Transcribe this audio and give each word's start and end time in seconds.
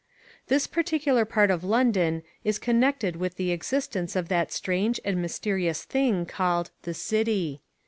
This 0.47 0.65
particular 0.65 1.25
part 1.25 1.51
of 1.51 1.63
London 1.63 2.23
is 2.43 2.57
connected 2.57 3.17
with 3.17 3.35
the 3.35 3.51
existence 3.51 4.15
of 4.15 4.29
that 4.29 4.51
strange 4.51 4.99
and 5.05 5.21
mysterious 5.21 5.83
thing 5.85 6.25
called 6.25 6.71
"the 6.81 6.95
City." 6.95 7.61